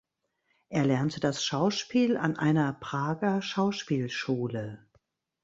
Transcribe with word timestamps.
Er 0.69 0.83
lernte 0.83 1.19
das 1.19 1.45
Schauspiel 1.45 2.17
an 2.17 2.35
einer 2.35 2.73
Prager 2.73 3.43
Schauspielschule. 3.43 4.83